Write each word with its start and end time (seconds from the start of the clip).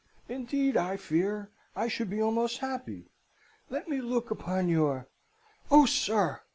Indeed, 0.27 0.77
I 0.77 0.97
fear, 0.97 1.51
I 1.75 1.87
should 1.87 2.09
be 2.09 2.19
almost 2.19 2.57
happy! 2.57 3.11
Let 3.69 3.87
them 3.87 3.99
look 3.99 4.31
upon 4.31 4.67
your' 4.67 5.07
"'Oh, 5.71 5.85
sir!' 5.85 6.41